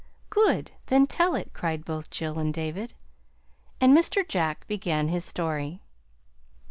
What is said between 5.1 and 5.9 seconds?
story.